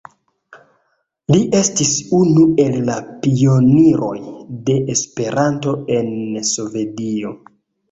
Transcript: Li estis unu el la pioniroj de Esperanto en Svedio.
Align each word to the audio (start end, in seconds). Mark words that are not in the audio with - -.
Li 1.33 1.37
estis 1.59 1.91
unu 2.21 2.45
el 2.65 2.79
la 2.87 2.95
pioniroj 3.27 4.15
de 4.71 4.81
Esperanto 4.97 5.77
en 6.01 6.11
Svedio. 6.55 7.39